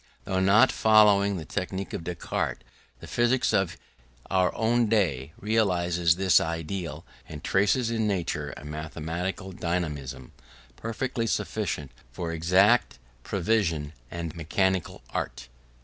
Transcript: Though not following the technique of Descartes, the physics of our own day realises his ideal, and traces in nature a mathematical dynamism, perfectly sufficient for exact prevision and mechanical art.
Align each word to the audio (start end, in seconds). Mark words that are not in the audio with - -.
Though 0.23 0.39
not 0.39 0.71
following 0.71 1.37
the 1.37 1.45
technique 1.45 1.93
of 1.93 2.03
Descartes, 2.03 2.63
the 3.01 3.05
physics 3.05 3.53
of 3.53 3.77
our 4.31 4.51
own 4.55 4.87
day 4.87 5.33
realises 5.39 6.15
his 6.15 6.39
ideal, 6.41 7.05
and 7.29 7.43
traces 7.43 7.91
in 7.91 8.07
nature 8.07 8.51
a 8.57 8.65
mathematical 8.65 9.51
dynamism, 9.51 10.31
perfectly 10.75 11.27
sufficient 11.27 11.91
for 12.11 12.31
exact 12.31 12.97
prevision 13.21 13.93
and 14.09 14.35
mechanical 14.35 15.03
art. 15.11 15.49